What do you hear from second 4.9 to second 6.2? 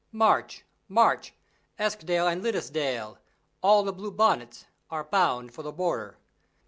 bound for the Border.